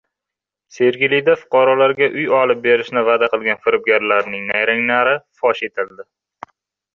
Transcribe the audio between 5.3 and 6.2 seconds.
fosh etildi